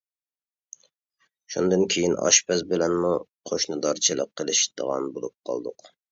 شۇندىن 1.55 1.83
كېيىن 1.95 2.15
ئاشپەز 2.23 2.63
بىلەنمۇ 2.71 3.11
قوشنىدارچىلىق 3.49 4.31
قىلىشىدىغان 4.41 5.05
بولۇپ 5.19 5.37
قالدۇق. 5.51 5.93